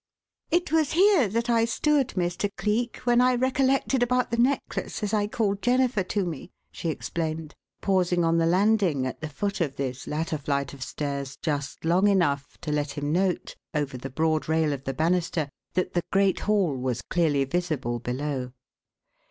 "It 0.49 0.71
was 0.71 0.93
here 0.93 1.27
that 1.27 1.47
I 1.47 1.63
stood, 1.65 2.07
Mr. 2.17 2.49
Cleek, 2.57 2.97
when 3.03 3.21
I 3.21 3.35
recollected 3.35 4.01
about 4.01 4.31
the 4.31 4.37
necklace 4.37 5.03
as 5.03 5.13
I 5.13 5.27
called 5.27 5.61
Jennifer 5.61 6.01
to 6.01 6.25
me," 6.25 6.49
she 6.71 6.89
explained, 6.89 7.53
pausing 7.81 8.25
on 8.25 8.39
the 8.39 8.47
landing 8.47 9.05
at 9.05 9.21
the 9.21 9.29
foot 9.29 9.61
of 9.61 9.75
this 9.75 10.07
latter 10.07 10.39
flight 10.39 10.73
of 10.73 10.81
stairs 10.81 11.37
just 11.43 11.85
long 11.85 12.07
enough 12.07 12.57
to 12.61 12.71
let 12.71 12.97
him 12.97 13.11
note, 13.11 13.55
over 13.75 13.95
the 13.95 14.09
broad 14.09 14.49
rail 14.49 14.73
of 14.73 14.85
the 14.85 14.93
banister, 14.95 15.47
that 15.75 15.93
the 15.93 16.01
great 16.11 16.39
hall 16.49 16.75
was 16.75 17.03
clearly 17.03 17.43
visible 17.45 17.99
below. 17.99 18.53